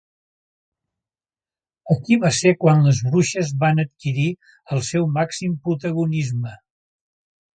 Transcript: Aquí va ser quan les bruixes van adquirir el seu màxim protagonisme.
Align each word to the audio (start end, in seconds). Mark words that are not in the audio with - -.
Aquí 1.95 2.17
va 2.23 2.31
ser 2.37 2.53
quan 2.63 2.81
les 2.87 3.03
bruixes 3.09 3.53
van 3.65 3.83
adquirir 3.85 4.27
el 4.77 4.83
seu 4.89 5.07
màxim 5.21 5.55
protagonisme. 5.69 6.57